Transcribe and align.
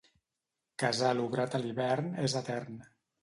Casal 0.83 1.21
obrat 1.25 1.57
a 1.57 1.61
l'hivern 1.65 2.09
és 2.29 2.37
etern. 2.43 2.81